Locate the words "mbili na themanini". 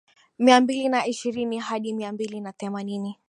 2.11-3.17